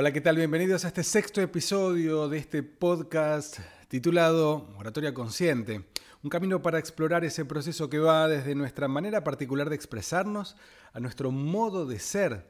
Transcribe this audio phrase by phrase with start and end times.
[0.00, 0.36] Hola, ¿qué tal?
[0.36, 5.84] Bienvenidos a este sexto episodio de este podcast titulado Oratoria Consciente.
[6.22, 10.56] Un camino para explorar ese proceso que va desde nuestra manera particular de expresarnos
[10.94, 12.46] a nuestro modo de ser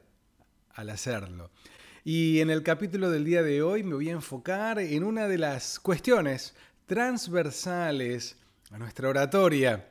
[0.75, 1.51] al hacerlo.
[2.05, 5.37] Y en el capítulo del día de hoy me voy a enfocar en una de
[5.37, 6.55] las cuestiones
[6.85, 8.37] transversales
[8.69, 9.89] a nuestra oratoria,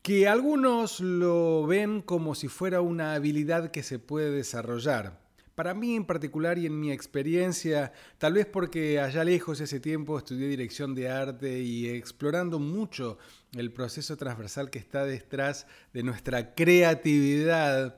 [0.00, 5.18] que algunos lo ven como si fuera una habilidad que se puede desarrollar.
[5.60, 10.16] Para mí en particular y en mi experiencia, tal vez porque allá lejos ese tiempo
[10.16, 13.18] estudié dirección de arte y explorando mucho
[13.52, 17.96] el proceso transversal que está detrás de nuestra creatividad,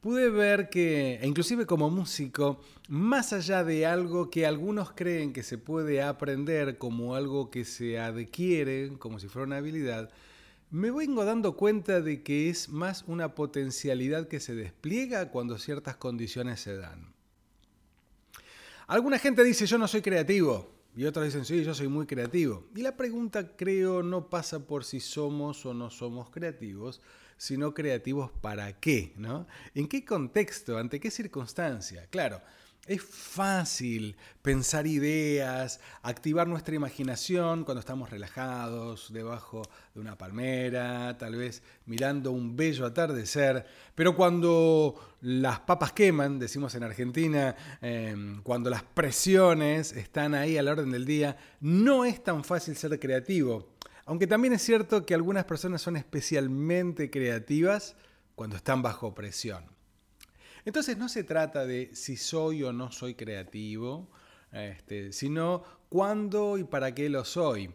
[0.00, 5.44] pude ver que, e inclusive como músico, más allá de algo que algunos creen que
[5.44, 10.10] se puede aprender como algo que se adquiere, como si fuera una habilidad,
[10.74, 15.94] me vengo dando cuenta de que es más una potencialidad que se despliega cuando ciertas
[15.94, 17.14] condiciones se dan.
[18.88, 22.66] Alguna gente dice yo no soy creativo y otros dicen sí, yo soy muy creativo.
[22.74, 27.00] Y la pregunta creo no pasa por si somos o no somos creativos,
[27.36, 29.46] sino creativos para qué, ¿no?
[29.76, 30.76] ¿En qué contexto?
[30.76, 32.08] ¿Ante qué circunstancia?
[32.10, 32.40] Claro,
[32.86, 39.62] es fácil pensar ideas, activar nuestra imaginación cuando estamos relajados, debajo
[39.94, 46.74] de una palmera, tal vez mirando un bello atardecer, pero cuando las papas queman, decimos
[46.74, 52.22] en Argentina, em, cuando las presiones están ahí a la orden del día, no es
[52.22, 53.74] tan fácil ser creativo.
[54.04, 57.96] Aunque también es cierto que algunas personas son especialmente creativas
[58.34, 59.73] cuando están bajo presión.
[60.64, 64.08] Entonces no se trata de si soy o no soy creativo,
[64.52, 67.70] este, sino cuándo y para qué lo soy.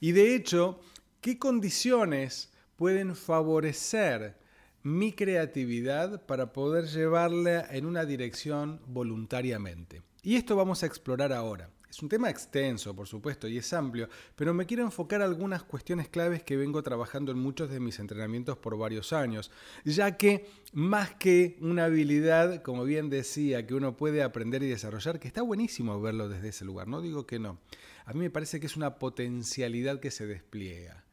[0.00, 0.80] Y de hecho,
[1.20, 4.36] ¿qué condiciones pueden favorecer
[4.82, 10.02] mi creatividad para poder llevarla en una dirección voluntariamente?
[10.22, 11.70] Y esto vamos a explorar ahora.
[11.94, 16.08] Es un tema extenso, por supuesto, y es amplio, pero me quiero enfocar algunas cuestiones
[16.08, 19.52] claves que vengo trabajando en muchos de mis entrenamientos por varios años,
[19.84, 25.20] ya que más que una habilidad, como bien decía, que uno puede aprender y desarrollar,
[25.20, 27.60] que está buenísimo verlo desde ese lugar, no digo que no,
[28.06, 31.04] a mí me parece que es una potencialidad que se despliega.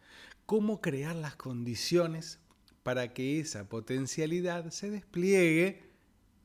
[0.47, 2.39] ¿Cómo crear las condiciones
[2.81, 5.83] para que esa potencialidad se despliegue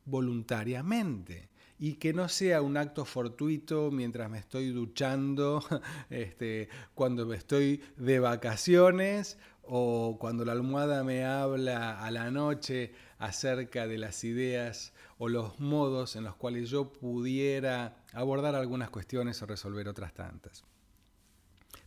[0.04, 1.48] voluntariamente?
[1.78, 5.62] Y que no sea un acto fortuito mientras me estoy duchando,
[6.10, 12.92] este, cuando me estoy de vacaciones o cuando la almohada me habla a la noche
[13.18, 19.40] acerca de las ideas o los modos en los cuales yo pudiera abordar algunas cuestiones
[19.42, 20.64] o resolver otras tantas.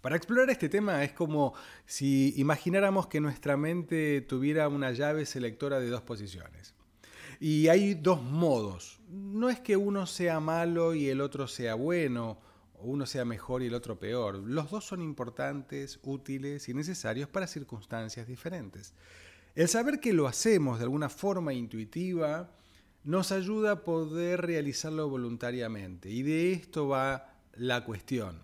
[0.01, 1.53] Para explorar este tema es como
[1.85, 6.73] si imagináramos que nuestra mente tuviera una llave selectora de dos posiciones.
[7.39, 8.99] Y hay dos modos.
[9.09, 12.37] No es que uno sea malo y el otro sea bueno,
[12.73, 14.35] o uno sea mejor y el otro peor.
[14.35, 18.93] Los dos son importantes, útiles y necesarios para circunstancias diferentes.
[19.55, 22.51] El saber que lo hacemos de alguna forma intuitiva
[23.03, 26.09] nos ayuda a poder realizarlo voluntariamente.
[26.09, 28.39] Y de esto va la cuestión.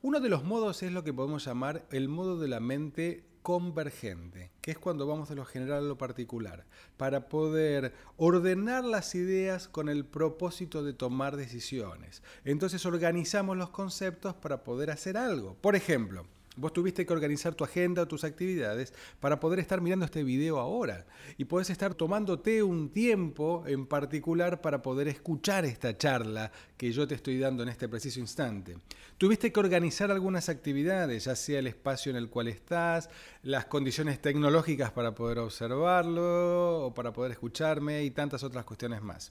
[0.00, 4.50] Uno de los modos es lo que podemos llamar el modo de la mente convergente,
[4.60, 6.64] que es cuando vamos de lo general a lo particular,
[6.96, 12.22] para poder ordenar las ideas con el propósito de tomar decisiones.
[12.44, 15.54] Entonces organizamos los conceptos para poder hacer algo.
[15.60, 20.22] Por ejemplo, Vos tuviste que organizar tu agenda tus actividades para poder estar mirando este
[20.22, 21.06] video ahora.
[21.38, 27.08] Y podés estar tomándote un tiempo en particular para poder escuchar esta charla que yo
[27.08, 28.76] te estoy dando en este preciso instante.
[29.16, 33.08] Tuviste que organizar algunas actividades, ya sea el espacio en el cual estás,
[33.42, 39.30] las condiciones tecnológicas para poder observarlo o para poder escucharme y tantas otras cuestiones más.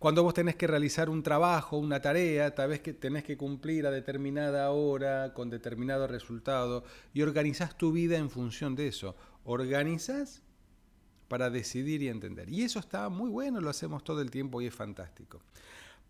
[0.00, 3.86] Cuando vos tenés que realizar un trabajo, una tarea, tal vez que tenés que cumplir
[3.86, 9.14] a determinada hora, con determinado resultado, y organizás tu vida en función de eso.
[9.44, 10.42] Organizás
[11.28, 12.48] para decidir y entender.
[12.48, 15.42] Y eso está muy bueno, lo hacemos todo el tiempo y es fantástico.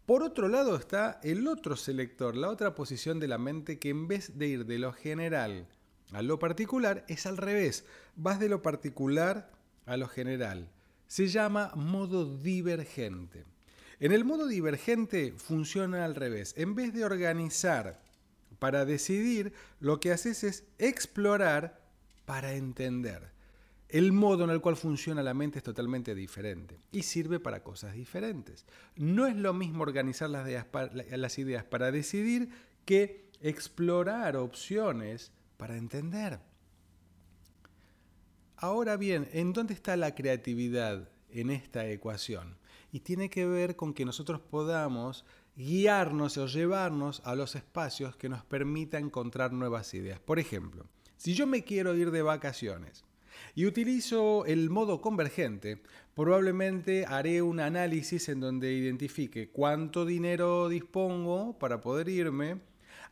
[0.07, 4.07] Por otro lado está el otro selector, la otra posición de la mente que en
[4.07, 5.67] vez de ir de lo general
[6.13, 7.85] a lo particular, es al revés.
[8.15, 9.51] Vas de lo particular
[9.85, 10.69] a lo general.
[11.09, 13.45] Se llama modo divergente.
[14.01, 16.55] En el modo divergente funciona al revés.
[16.57, 18.01] En vez de organizar
[18.59, 21.81] para decidir, lo que haces es explorar
[22.25, 23.31] para entender.
[23.91, 27.95] El modo en el cual funciona la mente es totalmente diferente y sirve para cosas
[27.95, 28.65] diferentes.
[28.95, 30.47] No es lo mismo organizar las
[31.39, 32.51] ideas para, decidir
[32.85, 36.39] que explorar opciones para entender.
[38.57, 42.60] Ahora bien, ¿en dónde está la creatividad en esta ecuación?
[42.93, 45.25] Y tiene que ver con que nosotros podamos
[45.57, 50.21] guiarnos o llevarnos a los espacios que nos permitan encontrar nuevas ideas.
[50.21, 53.05] Por ejemplo, si yo me quiero ir de vacaciones
[53.55, 55.83] y utilizo el modo convergente,
[56.15, 62.61] probablemente haré un análisis en donde identifique cuánto dinero dispongo para poder irme,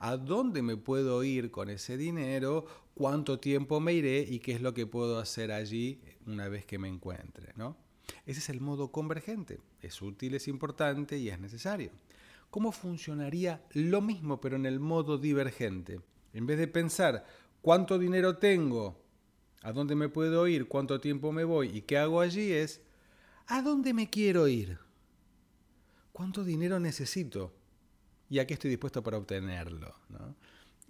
[0.01, 4.61] a dónde me puedo ir con ese dinero, cuánto tiempo me iré y qué es
[4.61, 7.53] lo que puedo hacer allí una vez que me encuentre.
[7.57, 7.77] ¿no?
[8.27, 9.61] Ese es el modo convergente.
[9.81, 11.91] Es útil, es importante y es necesario.
[12.51, 16.01] ¿Cómo funcionaría lo mismo pero en el modo divergente?
[16.33, 17.27] En vez de pensar
[17.61, 19.03] cuánto dinero tengo,
[19.63, 22.81] a dónde me puedo ir, cuánto tiempo me voy y qué hago allí es,
[23.47, 24.79] ¿a dónde me quiero ir?
[26.13, 27.55] ¿Cuánto dinero necesito?
[28.31, 29.95] ¿Y a qué estoy dispuesto para obtenerlo?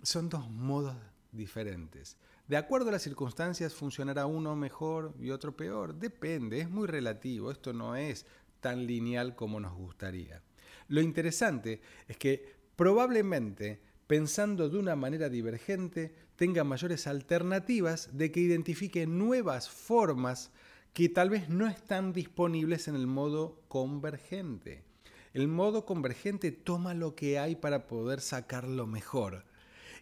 [0.03, 0.97] Son dos modos
[1.33, 2.17] diferentes.
[2.49, 5.95] De acuerdo a las circunstancias funcionará uno mejor y otro peor.
[5.95, 7.51] Depende, es muy relativo.
[7.51, 8.25] Esto no es
[8.61, 10.43] tan lineal como nos gustaría.
[10.89, 18.41] Lo interesante es que probablemente pensando de una manera divergente tenga mayores alternativas de que
[18.41, 20.51] identifique nuevas formas
[20.95, 24.85] que tal vez no están disponibles en el modo convergente.
[25.35, 29.45] El modo convergente toma lo que hay para poder sacarlo mejor.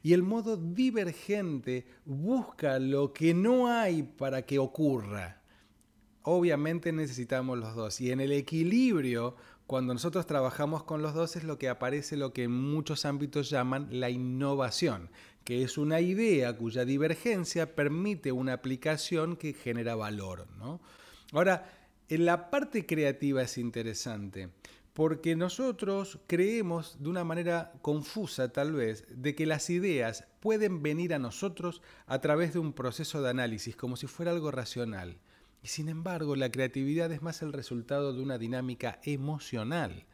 [0.06, 5.42] Y el modo divergente busca lo que no hay para que ocurra.
[6.22, 8.00] Obviamente necesitamos los dos.
[8.00, 9.34] Y en el equilibrio
[9.66, 13.50] cuando nosotros trabajamos con los dos es lo que aparece lo que en muchos ámbitos
[13.50, 15.10] llaman la innovación,
[15.42, 20.46] que es una idea cuya divergencia permite una aplicación que genera valor.
[21.32, 21.68] Ahora,
[22.08, 24.50] en la parte creativa es interesante,
[24.96, 31.12] porque nosotros creemos de una manera confusa tal vez de que las ideas pueden venir
[31.12, 35.18] a nosotros a través de un proceso de análisis, como si fuera algo racional.
[35.62, 40.06] Y sin embargo, la creatividad es más el resultado de una dinámica emocional.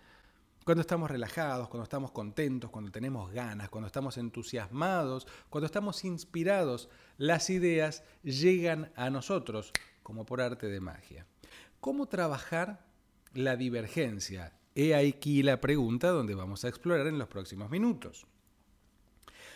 [0.64, 6.88] Cuando estamos relajados, cuando estamos contentos, cuando tenemos ganas, cuando estamos entusiasmados, cuando estamos inspirados,
[7.18, 11.24] las ideas llegan a nosotros como por arte de magia.
[11.78, 12.84] ¿Cómo trabajar
[13.32, 14.52] la divergencia?
[14.74, 18.26] He aquí la pregunta donde vamos a explorar en los próximos minutos.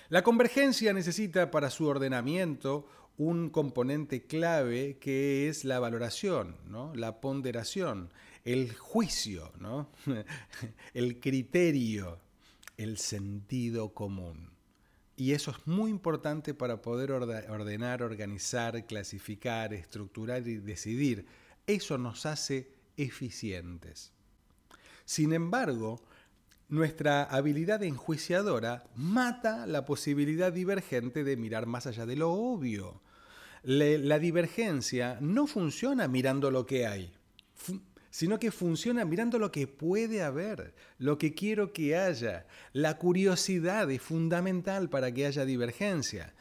[0.09, 2.87] La convergencia necesita para su ordenamiento
[3.19, 6.95] un componente clave que es la valoración, ¿no?
[6.95, 8.11] la ponderación,
[8.45, 9.91] el juicio, ¿no?
[10.95, 12.21] el criterio,
[12.77, 14.51] el sentido común.
[15.17, 21.27] Y eso es muy importante para poder ordenar, organizar, clasificar, estructurar y decidir.
[21.67, 24.13] Eso nos hace eficientes.
[25.07, 26.03] Sin embargo,
[26.69, 33.01] nuestra habilidad enjuiciadora mata la posibilidad divergente de mirar más allá de lo obvio
[33.67, 37.13] la divergencia no funciona mirando lo que hay,
[38.11, 42.47] sino que funciona mirando lo que puede haber, lo que quiero que haya.
[42.73, 46.33] La curiosidad es fundamental para que haya divergencia.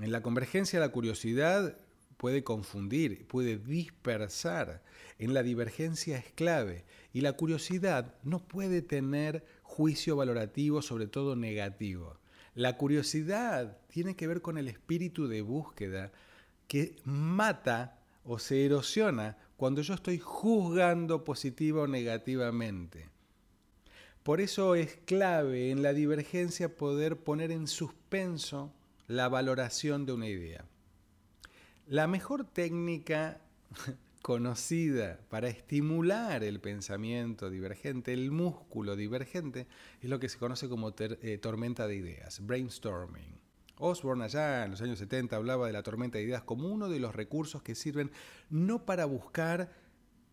[0.00, 1.76] En la convergencia la curiosidad
[2.16, 4.82] puede confundir, puede dispersar.
[5.18, 6.84] En la divergencia es clave.
[7.12, 12.18] Y la curiosidad no puede tener juicio valorativo, sobre todo negativo.
[12.54, 16.12] La curiosidad tiene que ver con el espíritu de búsqueda,
[16.68, 23.08] que mata o se erosiona cuando yo estoy juzgando positiva o negativamente.
[24.22, 28.72] Por eso es clave en la divergencia poder poner en suspenso
[29.08, 30.64] la valoración de una idea.
[31.88, 33.40] La mejor técnica
[34.22, 39.66] conocida para estimular el pensamiento divergente, el músculo divergente,
[40.00, 43.40] es lo que se conoce como eh, tormenta de ideas, brainstorming.
[43.78, 47.00] Osborne allá en los años 70 hablaba de la tormenta de ideas como uno de
[47.00, 48.12] los recursos que sirven
[48.48, 49.72] no para buscar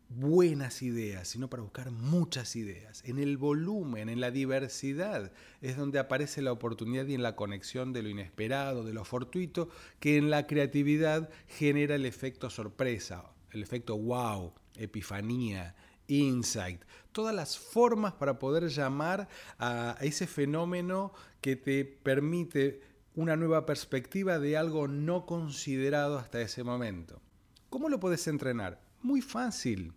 [0.09, 3.03] buenas ideas, sino para buscar muchas ideas.
[3.05, 5.31] En el volumen, en la diversidad,
[5.61, 9.69] es donde aparece la oportunidad y en la conexión de lo inesperado, de lo fortuito,
[9.99, 15.75] que en la creatividad genera el efecto sorpresa, el efecto wow, epifanía,
[16.07, 19.27] insight, todas las formas para poder llamar
[19.57, 22.81] a ese fenómeno que te permite
[23.15, 27.21] una nueva perspectiva de algo no considerado hasta ese momento.
[27.69, 28.81] ¿Cómo lo puedes entrenar?
[29.01, 29.93] Muy fácil.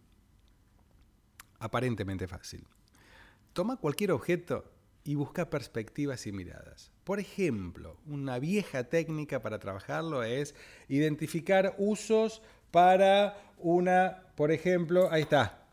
[1.59, 2.66] Aparentemente fácil.
[3.52, 4.64] Toma cualquier objeto
[5.04, 6.92] y busca perspectivas y miradas.
[7.04, 10.54] Por ejemplo, una vieja técnica para trabajarlo es
[10.88, 12.42] identificar usos
[12.73, 15.67] para una, por ejemplo, ahí está,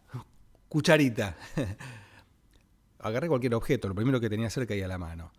[0.67, 1.35] cucharita.
[2.99, 5.31] Agarré cualquier objeto, lo primero que tenía cerca y a la mano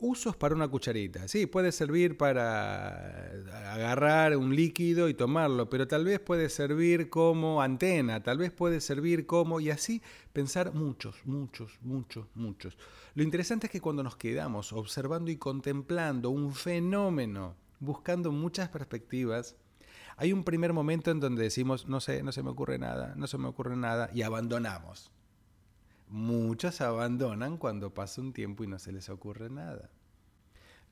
[0.00, 1.26] Usos para una cucharita.
[1.26, 3.32] Sí, puede servir para
[3.72, 8.80] agarrar un líquido y tomarlo, pero tal vez puede servir como antena, tal vez puede
[8.80, 9.58] servir como...
[9.58, 10.00] y así
[10.32, 12.78] pensar muchos, muchos, muchos, muchos.
[13.16, 19.56] Lo interesante es que cuando nos quedamos observando y contemplando un fenómeno, buscando muchas perspectivas,
[20.18, 23.28] hay un primer momento en donde decimos, no sé, no se me ocurre nada, no
[23.28, 25.12] se me ocurre nada, y abandonamos.
[26.08, 29.90] Muchos abandonan cuando pasa un tiempo y no se les ocurre nada.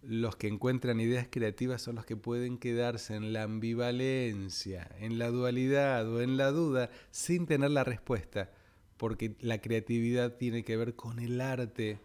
[0.02, 5.28] Los que encuentran ideas creativas son los que pueden quedarse en la ambivalencia, en la
[5.30, 8.52] dualidad o en la duda sin tener la respuesta,
[8.96, 11.98] porque la creatividad tiene que ver con el arte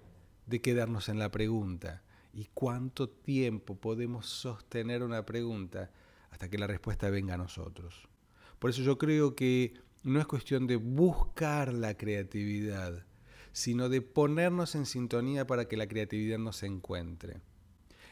[0.48, 2.02] de quedarnos en la pregunta.
[2.34, 5.92] ¿Y cuánto tiempo podemos sostener una pregunta
[6.32, 8.08] hasta que la respuesta venga a nosotros?
[8.58, 13.06] Por eso yo creo que no es cuestión de buscar la creatividad,
[13.52, 17.42] sino de ponernos en sintonía para que la creatividad nos encuentre.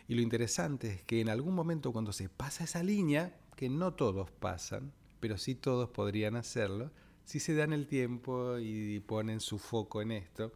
[0.07, 3.93] Y lo interesante es que en algún momento cuando se pasa esa línea, que no
[3.93, 6.91] todos pasan, pero sí todos podrían hacerlo,
[7.25, 10.51] si se dan el tiempo y ponen su foco en esto,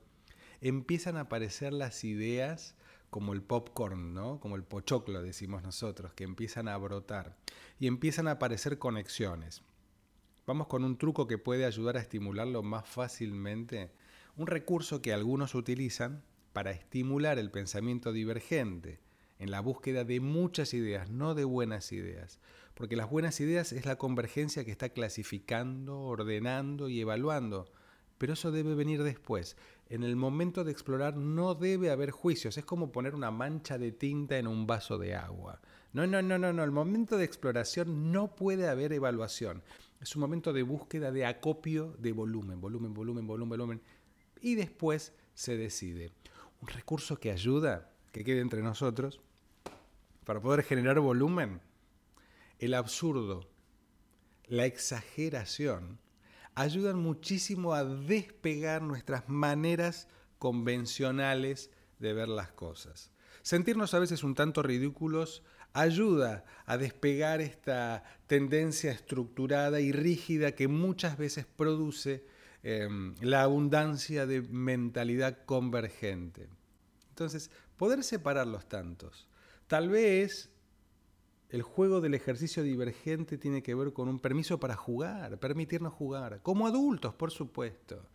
[0.61, 2.75] empiezan a aparecer las ideas
[3.13, 4.39] como el popcorn, ¿no?
[4.39, 7.37] Como el pochoclo decimos nosotros, que empiezan a brotar
[7.79, 9.61] y empiezan a aparecer conexiones.
[10.47, 13.91] Vamos con un truco que puede ayudar a estimularlo más fácilmente.
[14.35, 18.99] Un recurso que algunos utilizan para estimular el pensamiento divergente
[19.37, 22.39] en la búsqueda de muchas ideas, no de buenas ideas.
[22.73, 27.71] Porque las buenas ideas es la convergencia que está clasificando, ordenando y evaluando.
[28.17, 29.55] Pero eso debe venir después.
[29.93, 32.57] En el momento de explorar no debe haber juicios.
[32.57, 35.61] Es como poner una mancha de tinta en un vaso de agua.
[35.91, 36.63] No, no, no, no, no.
[36.63, 39.61] El momento de exploración no puede haber evaluación.
[40.01, 43.81] Es un momento de búsqueda de acopio de volumen, volumen, volumen, volumen, volumen.
[44.41, 46.11] Y después se decide.
[46.59, 49.21] Un recurso que ayuda, que quede entre nosotros,
[50.25, 51.61] para poder generar volumen,
[52.57, 53.47] el absurdo,
[54.47, 55.99] la exageración,
[56.55, 60.07] ayudan muchísimo a despegar nuestras maneras
[60.39, 61.69] convencionales
[61.99, 63.11] de ver las cosas.
[63.41, 65.43] Sentirnos a veces un tanto ridículos
[65.73, 72.25] ayuda a despegar esta tendencia estructurada y rígida que muchas veces produce
[72.61, 76.47] em, la abundancia de mentalidad convergente.
[77.09, 79.27] Entonces, poder separar los tantos.
[79.67, 80.52] Tal vez
[81.53, 86.41] el juego del ejercicio divergente tiene que ver con un permiso para jugar, permitirnos jugar,
[86.41, 88.09] como adultos, por supuesto,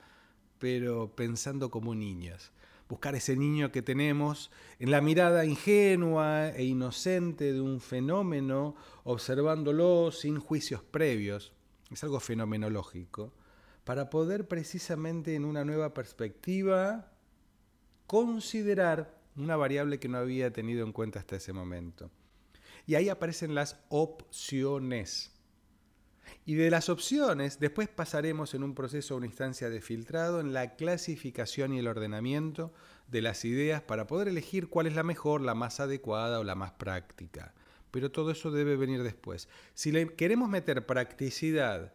[0.58, 2.50] pero pensando como niños
[2.88, 10.10] buscar ese niño que tenemos en la mirada ingenua e inocente de un fenómeno, observándolo
[10.10, 11.52] sin juicios previos,
[11.92, 13.32] es algo fenomenológico,
[13.84, 17.12] para poder precisamente en una nueva perspectiva
[18.08, 22.10] considerar una variable que no había tenido en cuenta hasta ese momento.
[22.88, 25.30] Y ahí aparecen las opciones.
[26.46, 30.54] Y de las opciones, después pasaremos en un proceso o una instancia de filtrado en
[30.54, 32.72] la clasificación y el ordenamiento
[33.06, 36.54] de las ideas para poder elegir cuál es la mejor, la más adecuada o la
[36.54, 37.52] más práctica.
[37.90, 39.50] Pero todo eso debe venir después.
[39.74, 41.92] Si queremos meter practicidad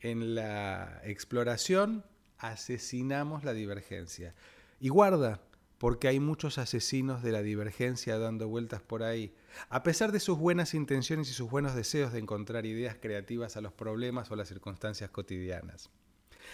[0.00, 2.04] en la exploración,
[2.38, 4.34] asesinamos la divergencia.
[4.80, 5.40] Y guarda,
[5.78, 9.34] porque hay muchos asesinos de la divergencia dando vueltas por ahí.
[9.68, 13.60] A pesar de sus buenas intenciones y sus buenos deseos de encontrar ideas creativas a
[13.60, 15.90] los problemas o las circunstancias cotidianas.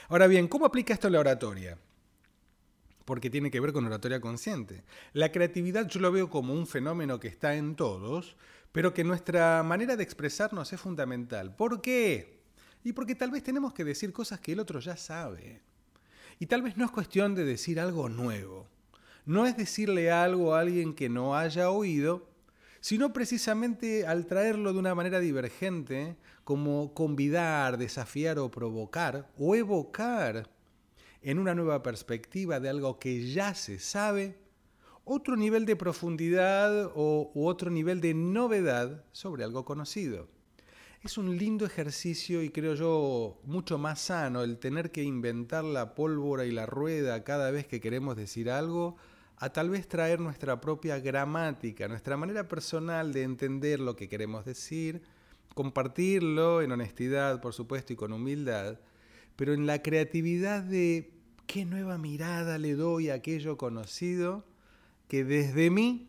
[0.09, 1.79] Ahora bien, ¿cómo aplica esto en la oratoria?
[3.05, 4.85] Porque tiene que ver con oratoria consciente.
[5.13, 8.37] La creatividad yo lo veo como un fenómeno que está en todos,
[8.73, 11.55] pero que nuestra manera de expresarnos es fundamental.
[11.55, 12.41] ¿Por qué?
[12.85, 15.61] Y porque tal vez tenemos que decir cosas que el otro ya sabe.
[16.41, 18.72] Y tal vez no es cuestión de decir algo nuevo
[19.25, 22.29] no es decirle algo a alguien que no haya oído,
[22.81, 30.51] sino precisamente al traerlo de una manera divergente, como convidar, desafiar o provocar o evocar
[31.23, 34.37] en una nueva perspectiva de algo que ya se sabe,
[35.05, 40.29] otro nivel de profundidad o, u otro nivel de novedad sobre algo conocido.
[41.03, 45.95] Es un lindo ejercicio y creo yo mucho más sano el tener que inventar la
[45.95, 48.97] pólvora y la rueda cada vez que queremos decir algo
[49.43, 54.45] a tal vez traer nuestra propia gramática, nuestra manera personal de entender lo que queremos
[54.45, 55.03] decir,
[55.57, 58.79] compartirlo en honestidad, por supuesto, y con humildad,
[59.35, 61.11] pero en la creatividad de
[61.49, 64.47] qué nueva mirada le doy a aquello conocido
[65.09, 66.09] que desde mí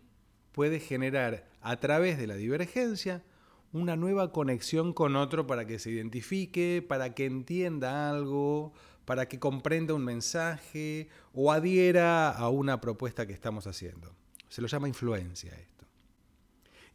[0.52, 3.24] puede generar a través de la divergencia
[3.72, 8.74] una nueva conexión con otro para que se identifique, para que entienda algo,
[9.06, 14.16] para que comprenda un mensaje o adhiera a una propuesta que estamos haciendo.
[14.50, 15.86] Se lo llama influencia esto.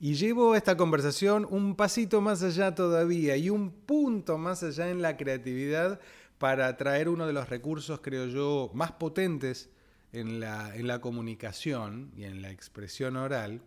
[0.00, 5.02] Y llevo esta conversación un pasito más allá todavía y un punto más allá en
[5.02, 6.00] la creatividad
[6.38, 9.70] para traer uno de los recursos, creo yo, más potentes
[10.12, 13.60] en la, en la comunicación y en la expresión oral,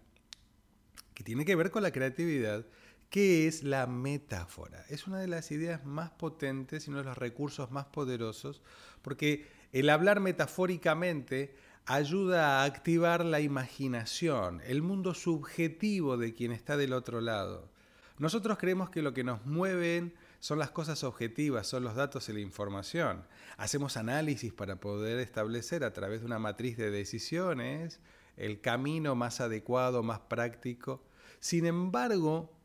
[1.14, 2.66] que tiene que ver con la creatividad,
[3.12, 4.86] que es la metáfora.
[4.88, 8.62] Es una de las ideas más potentes y uno de los recursos más poderosos,
[9.02, 11.54] porque el hablar metafóricamente
[11.86, 17.70] ayuda a activar la imaginación, el mundo subjetivo de quien está del otro lado.
[18.18, 22.34] Nosotros creemos que lo que nos mueven son las cosas objetivas, son los datos y
[22.34, 23.26] la información.
[23.58, 28.00] Hacemos análisis para poder establecer a través de una matriz de decisiones
[28.38, 31.04] el camino más adecuado, más práctico.
[31.42, 32.61] Sin embargo,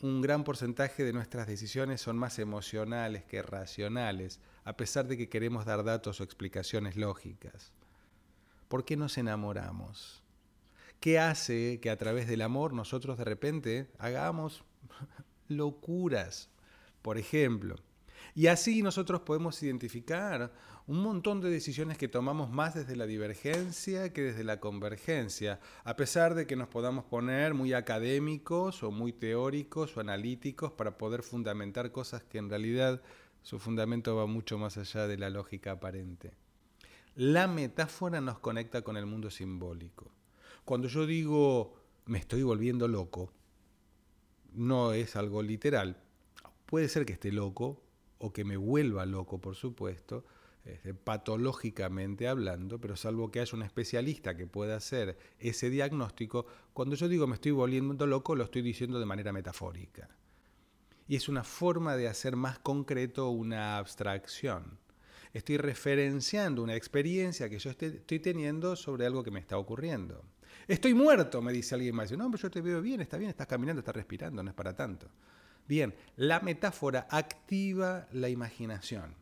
[0.00, 5.28] un gran porcentaje de nuestras decisiones son más emocionales que racionales, a pesar de que
[5.28, 7.72] queremos dar datos o explicaciones lógicas.
[8.68, 10.22] ¿Por qué nos enamoramos?
[11.00, 14.64] ¿Qué hace que a través del amor nosotros de repente hagamos
[15.48, 16.48] locuras?
[17.02, 17.76] Por ejemplo,
[18.34, 20.52] y así nosotros podemos identificar
[20.86, 25.96] un montón de decisiones que tomamos más desde la divergencia que desde la convergencia, a
[25.96, 31.22] pesar de que nos podamos poner muy académicos o muy teóricos o analíticos para poder
[31.22, 33.00] fundamentar cosas que en realidad
[33.42, 36.32] su fundamento va mucho más allá de la lógica aparente.
[37.14, 40.10] La metáfora nos conecta con el mundo simbólico.
[40.64, 41.76] Cuando yo digo
[42.06, 43.32] me estoy volviendo loco,
[44.52, 45.96] no es algo literal.
[46.66, 47.83] Puede ser que esté loco,
[48.24, 50.24] o que me vuelva loco, por supuesto,
[50.64, 56.96] este, patológicamente hablando, pero salvo que haya un especialista que pueda hacer ese diagnóstico, cuando
[56.96, 60.08] yo digo me estoy volviendo loco, lo estoy diciendo de manera metafórica.
[61.06, 64.78] Y es una forma de hacer más concreto una abstracción.
[65.34, 70.24] Estoy referenciando una experiencia que yo estoy teniendo sobre algo que me está ocurriendo.
[70.66, 72.10] Estoy muerto, me dice alguien más.
[72.12, 74.74] No, pero yo te veo bien, está bien, estás caminando, estás respirando, no es para
[74.74, 75.10] tanto.
[75.66, 79.14] Bien, la metáfora activa la imaginación.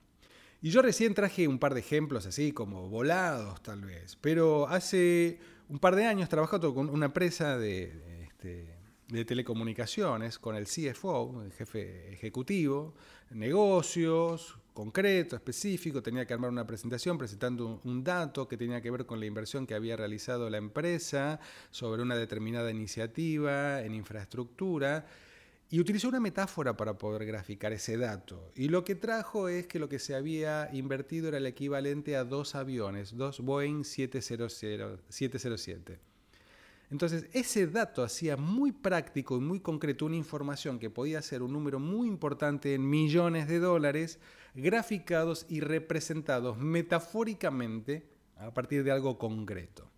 [0.61, 5.39] Y yo recién traje un par de ejemplos así como volados tal vez, pero hace
[5.69, 8.75] un par de años trabajando con una empresa de, este,
[9.09, 12.95] de telecomunicaciones, con el CFO, el jefe ejecutivo,
[13.31, 19.05] negocios, concreto, específico, tenía que armar una presentación presentando un, dato que tenía que ver
[19.05, 21.41] con la inversión que había realizado la empresa
[21.71, 25.07] sobre una determinada iniciativa en infraestructura
[25.73, 28.53] y utilizó una metáfora para poder graficar ese dato.
[28.55, 32.25] Y lo que trajo es que lo que se había invertido era el equivalente a
[32.25, 35.99] dos aviones, dos Boeing 707.
[36.91, 41.55] Entonces, ese dato hacía muy práctico y muy concreto una información que podía ser un
[41.55, 44.19] número muy importante en millones de dólares,
[44.55, 49.91] graficados y representados metafóricamente a partir de algo concreto.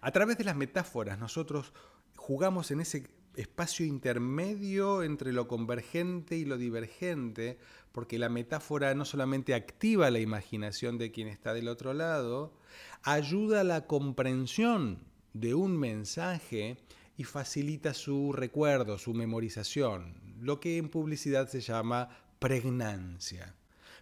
[0.00, 1.74] A través de las metáforas nosotros
[2.16, 7.58] jugamos en ese espacio intermedio entre lo convergente y lo divergente,
[7.92, 12.52] porque la metáfora no solamente activa la imaginación de quien está del otro lado,
[13.02, 16.76] ayuda a la comprensión de un mensaje
[17.16, 23.54] y facilita su recuerdo, su memorización, lo que en publicidad se llama pregnancia.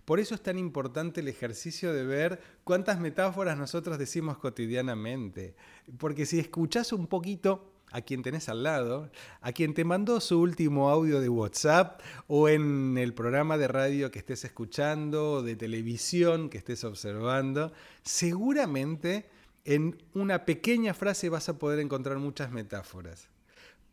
[0.05, 5.55] Por eso es tan importante el ejercicio de ver cuántas metáforas nosotros decimos cotidianamente,
[5.99, 10.40] porque si escuchás un poquito a quien tenés al lado, a quien te mandó su
[10.40, 15.57] último audio de WhatsApp o en el programa de radio que estés escuchando o de
[15.57, 19.28] televisión que estés observando, seguramente
[19.64, 23.28] en una pequeña frase vas a poder encontrar muchas metáforas.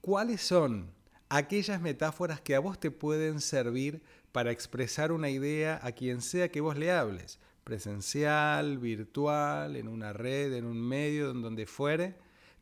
[0.01, 0.91] ¿Cuáles son
[1.27, 6.49] aquellas metáforas que a vos te pueden servir para expresar una idea a quien sea
[6.49, 7.39] que vos le hables?
[7.65, 12.15] Presencial, virtual, en una red, en un medio, en donde fuere,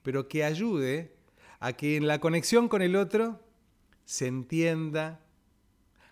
[0.03, 1.16] pero que ayude
[1.59, 3.39] a que en la conexión con el otro
[4.05, 5.21] se entienda,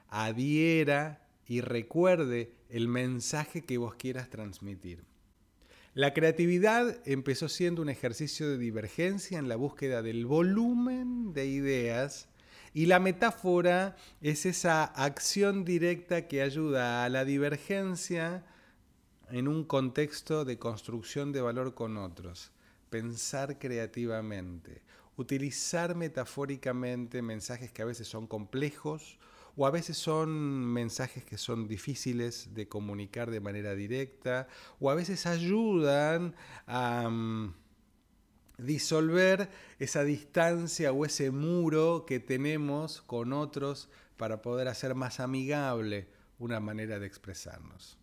[0.09, 5.03] adhiera y recuerde el mensaje que vos quieras transmitir.
[5.93, 12.27] La creatividad empezó siendo un ejercicio de divergencia en la búsqueda del volumen de ideas
[12.73, 18.43] y la metáfora es esa acción directa que ayuda a la divergencia
[19.29, 22.51] en un contexto de construcción de valor con otros,
[22.89, 24.81] pensar creativamente,
[25.17, 29.17] utilizar metafóricamente mensajes que a veces son complejos
[29.55, 34.47] o a veces son mensajes que son difíciles de comunicar de manera directa
[34.79, 36.35] o a veces ayudan
[36.67, 37.53] a mm,
[38.57, 39.49] disolver
[39.79, 46.07] esa distancia o ese muro que tenemos con otros para poder hacer más amigable
[46.39, 47.97] una manera de expresarnos.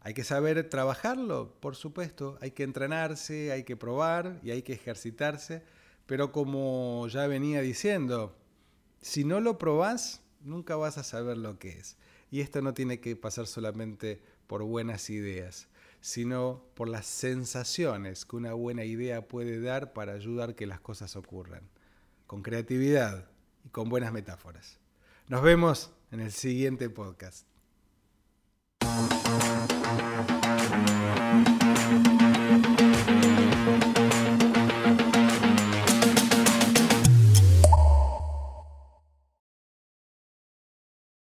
[0.00, 4.74] Hay que saber trabajarlo, por supuesto, hay que entrenarse, hay que probar y hay que
[4.74, 5.64] ejercitarse,
[6.06, 8.36] pero como ya venía diciendo,
[9.00, 11.96] si no lo probás, nunca vas a saber lo que es.
[12.30, 15.68] Y esto no tiene que pasar solamente por buenas ideas,
[16.00, 21.16] sino por las sensaciones que una buena idea puede dar para ayudar que las cosas
[21.16, 21.62] ocurran,
[22.26, 23.28] con creatividad
[23.64, 24.78] y con buenas metáforas.
[25.28, 27.46] Nos vemos en el siguiente podcast.